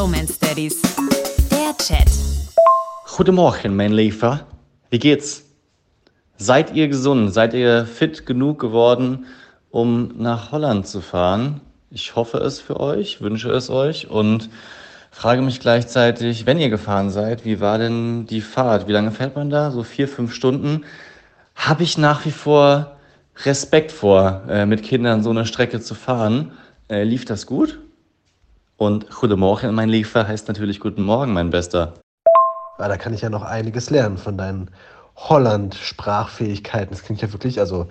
Bromance 0.00 0.38
Daddies. 0.40 0.80
Der 1.50 1.76
Chat. 1.76 2.08
Goedemorgen, 3.18 3.76
mein 3.76 3.92
Liefer. 3.92 4.46
Wie 4.88 4.98
geht's? 4.98 5.44
Seid 6.38 6.74
ihr 6.74 6.88
gesund? 6.88 7.34
Seid 7.34 7.52
ihr 7.52 7.84
fit 7.84 8.24
genug 8.24 8.58
geworden, 8.58 9.26
um 9.70 10.12
nach 10.16 10.52
Holland 10.52 10.86
zu 10.86 11.02
fahren? 11.02 11.60
Ich 11.90 12.16
hoffe 12.16 12.38
es 12.38 12.60
für 12.60 12.80
euch, 12.80 13.20
wünsche 13.20 13.50
es 13.50 13.68
euch 13.68 14.08
und 14.08 14.48
frage 15.10 15.42
mich 15.42 15.60
gleichzeitig, 15.60 16.46
wenn 16.46 16.58
ihr 16.58 16.70
gefahren 16.70 17.10
seid, 17.10 17.44
wie 17.44 17.60
war 17.60 17.76
denn 17.76 18.24
die 18.24 18.40
Fahrt? 18.40 18.88
Wie 18.88 18.92
lange 18.92 19.10
fährt 19.10 19.36
man 19.36 19.50
da? 19.50 19.70
So 19.70 19.82
vier, 19.82 20.08
fünf 20.08 20.32
Stunden? 20.32 20.86
Habe 21.54 21.82
ich 21.82 21.98
nach 21.98 22.24
wie 22.24 22.30
vor 22.30 22.96
Respekt 23.44 23.92
vor, 23.92 24.44
äh, 24.48 24.64
mit 24.64 24.82
Kindern 24.82 25.22
so 25.22 25.28
eine 25.28 25.44
Strecke 25.44 25.78
zu 25.78 25.94
fahren. 25.94 26.52
Äh, 26.88 27.04
lief 27.04 27.26
das 27.26 27.44
gut? 27.44 27.78
Und 28.80 29.10
Guten 29.10 29.38
Morgen, 29.38 29.74
mein 29.74 29.90
Liefer, 29.90 30.26
heißt 30.26 30.48
natürlich 30.48 30.80
Guten 30.80 31.02
Morgen, 31.02 31.34
mein 31.34 31.50
Bester. 31.50 31.92
Ja, 32.78 32.88
da 32.88 32.96
kann 32.96 33.12
ich 33.12 33.20
ja 33.20 33.28
noch 33.28 33.42
einiges 33.42 33.90
lernen 33.90 34.16
von 34.16 34.38
deinen 34.38 34.70
Holland-Sprachfähigkeiten. 35.16 36.88
Das 36.88 37.02
klingt 37.02 37.20
ja 37.20 37.30
wirklich, 37.30 37.60
also, 37.60 37.88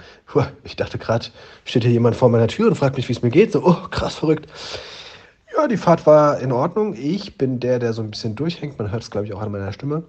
ich 0.64 0.78
dachte 0.78 0.98
gerade, 0.98 1.28
steht 1.64 1.84
hier 1.84 1.92
jemand 1.92 2.16
vor 2.16 2.30
meiner 2.30 2.48
Tür 2.48 2.70
und 2.70 2.76
fragt 2.76 2.98
mich, 2.98 3.08
wie 3.08 3.14
es 3.14 3.22
mir 3.22 3.30
geht. 3.30 3.52
So, 3.52 3.64
oh, 3.64 3.88
krass 3.92 4.16
verrückt. 4.16 4.48
Ja, 5.56 5.68
die 5.68 5.78
Fahrt 5.78 6.08
war 6.08 6.40
in 6.40 6.52
Ordnung. 6.52 6.96
Ich 6.98 7.38
bin 7.38 7.60
der, 7.60 7.78
der 7.78 7.94
so 7.94 8.02
ein 8.02 8.10
bisschen 8.10 8.36
durchhängt. 8.36 8.80
Man 8.80 8.90
hört 8.90 9.04
es, 9.04 9.12
glaube 9.12 9.28
ich, 9.28 9.34
auch 9.36 9.42
an 9.44 9.52
meiner 9.52 9.72
Stimme. 9.72 10.02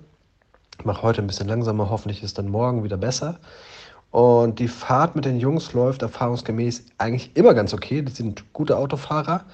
Ich 0.79 0.87
mache 0.87 1.03
heute 1.03 1.21
ein 1.21 1.27
bisschen 1.27 1.47
langsamer. 1.47 1.91
Hoffentlich 1.91 2.23
ist 2.23 2.39
dann 2.39 2.49
morgen 2.49 2.85
wieder 2.85 2.97
besser. 2.97 3.39
Und 4.13 4.59
die 4.59 4.69
Fahrt 4.69 5.15
mit 5.15 5.27
den 5.27 5.41
Jungs 5.41 5.75
läuft 5.75 6.01
erfahrungsgemäß 6.01 6.87
eigentlich 6.97 7.37
immer 7.37 7.53
ganz 7.53 7.75
okay. 7.75 8.01
Die 8.01 8.13
sind 8.13 8.51
gute 8.55 8.79
Autofahrer. 8.79 9.45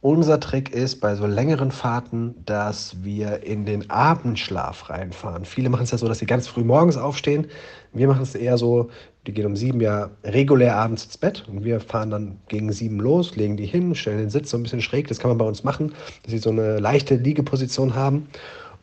Unser 0.00 0.38
Trick 0.38 0.70
ist 0.72 1.00
bei 1.00 1.16
so 1.16 1.26
längeren 1.26 1.72
Fahrten, 1.72 2.36
dass 2.46 3.02
wir 3.02 3.42
in 3.42 3.66
den 3.66 3.90
Abendschlaf 3.90 4.90
reinfahren. 4.90 5.44
Viele 5.44 5.70
machen 5.70 5.82
es 5.82 5.90
ja 5.90 5.98
so, 5.98 6.06
dass 6.06 6.20
sie 6.20 6.26
ganz 6.26 6.46
früh 6.46 6.62
morgens 6.62 6.96
aufstehen. 6.96 7.48
Wir 7.92 8.06
machen 8.06 8.22
es 8.22 8.36
eher 8.36 8.58
so, 8.58 8.90
die 9.26 9.32
gehen 9.32 9.46
um 9.46 9.56
sieben 9.56 9.80
ja 9.80 10.08
regulär 10.22 10.76
abends 10.76 11.04
ins 11.04 11.18
Bett 11.18 11.44
und 11.48 11.64
wir 11.64 11.80
fahren 11.80 12.10
dann 12.10 12.38
gegen 12.46 12.70
sieben 12.70 13.00
los, 13.00 13.34
legen 13.34 13.56
die 13.56 13.66
hin, 13.66 13.96
stellen 13.96 14.18
den 14.18 14.30
Sitz 14.30 14.50
so 14.50 14.56
ein 14.56 14.62
bisschen 14.62 14.82
schräg. 14.82 15.08
Das 15.08 15.18
kann 15.18 15.30
man 15.30 15.38
bei 15.38 15.44
uns 15.44 15.64
machen, 15.64 15.92
dass 16.22 16.30
sie 16.30 16.38
so 16.38 16.50
eine 16.50 16.78
leichte 16.78 17.16
Liegeposition 17.16 17.96
haben. 17.96 18.28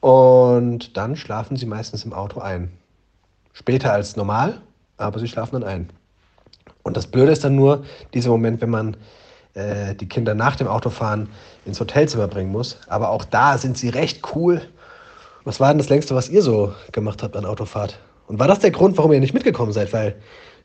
Und 0.02 0.97
dann 0.97 1.16
schlafen 1.16 1.55
sie 1.55 1.66
meistens 1.66 2.03
im 2.03 2.11
Auto 2.11 2.41
ein. 2.41 2.69
Später 3.53 3.94
als 3.94 4.17
normal, 4.17 4.59
aber 4.97 5.19
sie 5.19 5.29
schlafen 5.29 5.61
dann 5.61 5.63
ein. 5.63 5.89
Und 6.83 6.97
das 6.97 7.07
Blöde 7.07 7.31
ist 7.31 7.45
dann 7.45 7.55
nur 7.55 7.85
dieser 8.13 8.31
Moment, 8.31 8.59
wenn 8.59 8.69
man 8.69 8.97
äh, 9.56 9.95
die 9.95 10.08
Kinder 10.08 10.36
nach 10.36 10.56
dem 10.56 10.67
Autofahren 10.67 11.30
ins 11.66 11.80
Hotelzimmer 11.80 12.28
bringen 12.28 12.52
muss. 12.52 12.78
Aber 12.88 13.09
auch 13.09 13.25
da 13.25 13.58
sind 13.58 13.78
sie 13.78 13.89
recht 13.89 14.22
cool. 14.36 14.62
Was 15.44 15.59
war 15.59 15.70
denn 15.70 15.78
das 15.78 15.89
längste, 15.89 16.16
was 16.16 16.30
ihr 16.30 16.42
so 16.42 16.73
gemacht 16.92 17.23
habt 17.23 17.36
an 17.36 17.45
Autofahrt? 17.45 17.97
Und 18.28 18.39
war 18.39 18.47
das 18.47 18.59
der 18.59 18.72
Grund, 18.72 18.97
warum 18.97 19.14
ihr 19.14 19.20
nicht 19.20 19.34
mitgekommen 19.34 19.72
seid? 19.72 19.94
Weil 19.94 20.16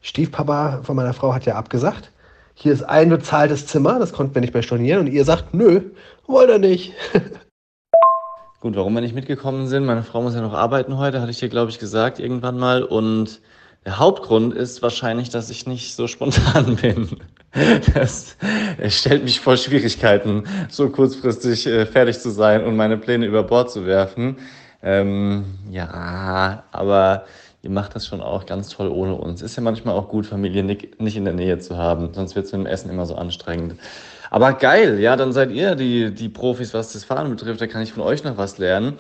Stiefpapa 0.03 0.81
von 0.83 0.97
meiner 0.97 1.13
Frau 1.13 1.35
hat 1.35 1.47
ja 1.47 1.55
abgesagt. 1.55 2.11
Hier 2.55 2.73
ist 2.73 2.83
ein 2.83 3.09
bezahltes 3.09 3.67
Zimmer, 3.67 3.99
das 3.99 4.13
konnten 4.13 4.35
wir 4.35 4.41
nicht 4.41 4.55
mehr 4.55 4.63
stornieren. 4.63 5.07
Und 5.07 5.13
ihr 5.13 5.25
sagt, 5.25 5.55
nö, 5.55 5.81
wollt 6.27 6.51
ihr 6.51 6.59
nicht. 6.59 6.93
Gut, 8.61 8.77
warum 8.77 8.93
wir 8.93 9.01
nicht 9.01 9.15
mitgekommen 9.15 9.67
sind, 9.69 9.87
meine 9.87 10.03
Frau 10.03 10.21
muss 10.21 10.35
ja 10.35 10.43
noch 10.43 10.53
arbeiten 10.53 10.99
heute, 10.99 11.21
hatte 11.23 11.31
ich 11.31 11.39
dir, 11.39 11.49
glaube 11.49 11.71
ich, 11.71 11.79
gesagt 11.79 12.19
irgendwann 12.19 12.59
mal. 12.59 12.83
Und 12.83 13.41
der 13.87 13.99
Hauptgrund 13.99 14.53
ist 14.53 14.83
wahrscheinlich, 14.83 15.31
dass 15.31 15.49
ich 15.49 15.67
nicht 15.67 15.95
so 15.95 16.07
spontan 16.07 16.77
bin. 16.83 17.09
Das 17.95 18.37
stellt 18.89 19.25
mich 19.25 19.41
vor 19.41 19.57
Schwierigkeiten, 19.57 20.45
so 20.69 20.89
kurzfristig 20.89 21.67
äh, 21.67 21.85
fertig 21.85 22.21
zu 22.21 22.31
sein 22.31 22.65
und 22.65 22.77
meine 22.77 22.97
Pläne 22.97 23.27
über 23.27 23.43
Bord 23.43 23.71
zu 23.71 23.87
werfen. 23.87 24.37
Ähm, 24.83 25.45
ja, 25.71 26.63
aber 26.71 27.25
ihr 27.63 27.71
macht 27.71 27.95
das 27.95 28.07
schon 28.07 28.21
auch 28.21 28.47
ganz 28.47 28.69
toll 28.69 28.89
ohne 28.89 29.15
uns. 29.15 29.43
Ist 29.43 29.57
ja 29.57 29.63
manchmal 29.63 29.95
auch 29.95 30.09
gut, 30.09 30.27
Familie 30.27 30.63
nicht 30.63 31.17
in 31.17 31.25
der 31.25 31.35
Nähe 31.35 31.59
zu 31.59 31.77
haben, 31.77 32.11
sonst 32.15 32.37
wird 32.37 32.47
es 32.47 32.53
mit 32.53 32.63
dem 32.63 32.67
Essen 32.67 32.91
immer 32.91 33.07
so 33.07 33.17
anstrengend. 33.17 33.75
Aber 34.31 34.53
geil, 34.53 35.01
ja, 35.01 35.17
dann 35.17 35.33
seid 35.33 35.51
ihr 35.51 35.75
die, 35.75 36.15
die 36.15 36.29
Profis, 36.29 36.73
was 36.73 36.93
das 36.93 37.05
Fahren 37.05 37.31
betrifft. 37.31 37.61
Da 37.61 37.67
kann 37.67 37.83
ich 37.83 37.93
von 37.93 38.05
euch 38.05 38.23
noch 38.23 38.37
was 38.37 38.59
lernen. 38.59 38.97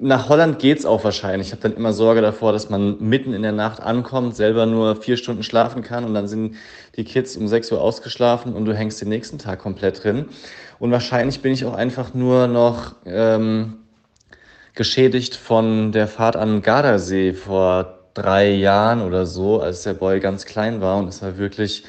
Nach 0.00 0.28
Holland 0.28 0.60
geht's 0.60 0.86
auch 0.86 1.02
wahrscheinlich. 1.02 1.48
Ich 1.48 1.52
habe 1.52 1.62
dann 1.62 1.76
immer 1.76 1.92
Sorge 1.92 2.20
davor, 2.20 2.52
dass 2.52 2.70
man 2.70 3.00
mitten 3.00 3.34
in 3.34 3.42
der 3.42 3.50
Nacht 3.50 3.80
ankommt, 3.80 4.36
selber 4.36 4.64
nur 4.64 4.94
vier 4.94 5.16
Stunden 5.16 5.42
schlafen 5.42 5.82
kann 5.82 6.04
und 6.04 6.14
dann 6.14 6.28
sind 6.28 6.54
die 6.96 7.02
Kids 7.02 7.36
um 7.36 7.48
6 7.48 7.72
Uhr 7.72 7.80
ausgeschlafen 7.80 8.52
und 8.52 8.64
du 8.64 8.72
hängst 8.74 9.00
den 9.00 9.08
nächsten 9.08 9.38
Tag 9.38 9.58
komplett 9.58 10.04
drin. 10.04 10.26
Und 10.78 10.92
wahrscheinlich 10.92 11.42
bin 11.42 11.52
ich 11.52 11.64
auch 11.64 11.74
einfach 11.74 12.14
nur 12.14 12.46
noch 12.46 12.94
ähm, 13.06 13.78
geschädigt 14.74 15.34
von 15.34 15.90
der 15.90 16.06
Fahrt 16.06 16.36
an 16.36 16.62
Gardasee 16.62 17.32
vor 17.32 17.98
drei 18.14 18.50
Jahren 18.50 19.02
oder 19.02 19.26
so, 19.26 19.60
als 19.60 19.82
der 19.82 19.94
Boy 19.94 20.20
ganz 20.20 20.44
klein 20.44 20.80
war 20.80 20.98
und 20.98 21.08
es 21.08 21.22
war 21.22 21.38
wirklich 21.38 21.82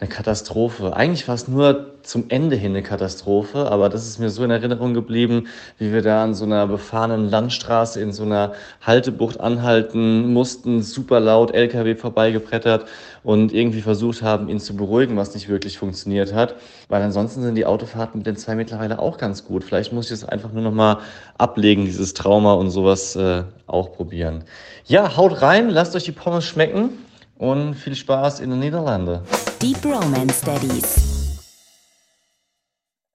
eine 0.00 0.08
Katastrophe. 0.08 0.94
Eigentlich 0.94 1.26
war 1.26 1.34
es 1.34 1.48
nur 1.48 1.94
zum 2.04 2.26
Ende 2.28 2.54
hin 2.54 2.70
eine 2.70 2.84
Katastrophe, 2.84 3.68
aber 3.70 3.88
das 3.88 4.06
ist 4.06 4.20
mir 4.20 4.30
so 4.30 4.44
in 4.44 4.50
Erinnerung 4.50 4.94
geblieben, 4.94 5.48
wie 5.76 5.92
wir 5.92 6.02
da 6.02 6.22
an 6.22 6.34
so 6.34 6.44
einer 6.44 6.68
befahrenen 6.68 7.28
Landstraße 7.28 8.00
in 8.00 8.12
so 8.12 8.22
einer 8.22 8.52
Haltebucht 8.80 9.40
anhalten 9.40 10.32
mussten, 10.32 10.82
super 10.82 11.18
laut 11.18 11.52
LKW 11.52 11.96
vorbeigebrettert 11.96 12.86
und 13.24 13.52
irgendwie 13.52 13.80
versucht 13.80 14.22
haben, 14.22 14.48
ihn 14.48 14.60
zu 14.60 14.76
beruhigen, 14.76 15.16
was 15.16 15.34
nicht 15.34 15.48
wirklich 15.48 15.78
funktioniert 15.78 16.32
hat. 16.32 16.54
Weil 16.88 17.02
ansonsten 17.02 17.42
sind 17.42 17.56
die 17.56 17.66
Autofahrten 17.66 18.18
mit 18.18 18.26
den 18.26 18.36
zwei 18.36 18.54
mittlerweile 18.54 19.00
auch 19.00 19.18
ganz 19.18 19.44
gut. 19.44 19.64
Vielleicht 19.64 19.92
muss 19.92 20.06
ich 20.06 20.12
es 20.12 20.24
einfach 20.24 20.52
nur 20.52 20.62
noch 20.62 20.72
mal 20.72 20.98
ablegen, 21.38 21.86
dieses 21.86 22.14
Trauma 22.14 22.54
und 22.54 22.70
sowas 22.70 23.16
äh, 23.16 23.42
auch 23.66 23.92
probieren. 23.92 24.44
Ja, 24.86 25.16
haut 25.16 25.42
rein, 25.42 25.70
lasst 25.70 25.96
euch 25.96 26.04
die 26.04 26.12
Pommes 26.12 26.44
schmecken 26.44 26.90
und 27.36 27.74
viel 27.74 27.96
Spaß 27.96 28.40
in 28.40 28.50
den 28.50 28.60
Niederlanden. 28.60 29.20
Deep 29.58 29.84
Romance 29.84 30.40
Daddies. 30.40 31.17